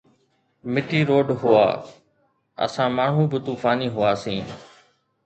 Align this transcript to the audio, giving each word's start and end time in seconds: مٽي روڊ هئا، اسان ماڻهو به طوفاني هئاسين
مٽي 0.73 0.99
روڊ 1.09 1.27
هئا، 1.41 1.65
اسان 2.65 2.89
ماڻهو 2.97 3.23
به 3.31 3.37
طوفاني 3.47 3.87
هئاسين 3.95 4.45